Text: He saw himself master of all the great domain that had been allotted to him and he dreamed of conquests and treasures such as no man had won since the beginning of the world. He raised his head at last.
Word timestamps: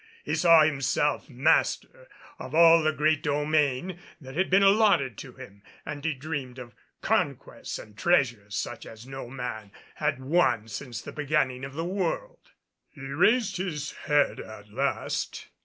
He 0.23 0.33
saw 0.33 0.63
himself 0.63 1.29
master 1.29 2.07
of 2.39 2.55
all 2.55 2.81
the 2.81 2.91
great 2.91 3.21
domain 3.21 3.99
that 4.19 4.35
had 4.35 4.49
been 4.49 4.63
allotted 4.63 5.15
to 5.19 5.33
him 5.33 5.61
and 5.85 6.03
he 6.03 6.15
dreamed 6.15 6.57
of 6.57 6.73
conquests 7.03 7.77
and 7.77 7.95
treasures 7.95 8.55
such 8.55 8.87
as 8.87 9.05
no 9.05 9.29
man 9.29 9.71
had 9.97 10.19
won 10.19 10.67
since 10.67 11.03
the 11.03 11.11
beginning 11.11 11.63
of 11.63 11.73
the 11.75 11.85
world. 11.85 12.49
He 12.89 13.01
raised 13.01 13.57
his 13.57 13.91
head 13.91 14.39
at 14.39 14.69
last. 14.69 15.49